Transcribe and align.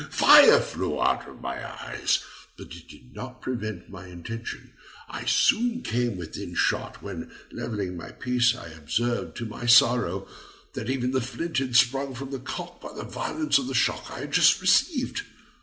Fire 0.09 0.59
flew 0.59 0.99
out 0.99 1.29
of 1.29 1.41
my 1.41 1.63
eyes, 1.79 2.23
but 2.57 2.73
it 2.75 2.87
did 2.87 3.13
not 3.13 3.39
prevent 3.39 3.87
my 3.91 4.07
intention; 4.07 4.73
I 5.07 5.25
soon 5.25 5.83
came 5.83 6.17
within 6.17 6.55
shot, 6.55 7.03
when, 7.03 7.29
levelling 7.51 7.95
my 7.97 8.09
piece, 8.09 8.55
I 8.55 8.69
observed 8.69 9.37
to 9.37 9.45
my 9.45 9.67
sorrow, 9.67 10.27
that 10.73 10.89
even 10.89 11.11
the 11.11 11.21
flint 11.21 11.59
had 11.59 11.75
sprung 11.75 12.15
from 12.15 12.31
the 12.31 12.39
cock 12.39 12.81
by 12.81 12.93
the 12.93 13.03
violence 13.03 13.59
of 13.59 13.67
the 13.67 13.75
shock 13.75 14.07
I 14.09 14.21
had 14.21 14.31
just 14.31 14.59
received. 14.59 15.21